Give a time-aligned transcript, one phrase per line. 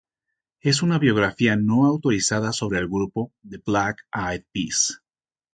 [0.61, 5.03] Es una biografía no autorizada sobre el grupo The Black Eyed Peas.